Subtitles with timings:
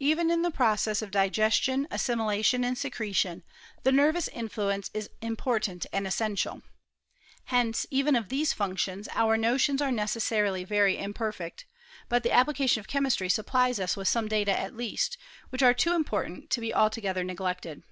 [0.00, 3.44] Even in the processes of digestion, as similation, and secretion,
[3.84, 6.62] the nervous influence isi important and essential.
[7.44, 11.64] Hence even of these func ■ tions our notions are necessarily very imperfect;
[12.08, 15.16] but the application of chemistry supplies us with some data at least,
[15.50, 17.84] which are too important to be altoge ther neglected.